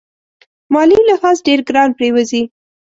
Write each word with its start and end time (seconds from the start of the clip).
مالي 0.73 0.99
لحاظ 1.09 1.37
ډېر 1.47 1.59
ګران 1.69 1.89
پرېوزي. 1.97 2.41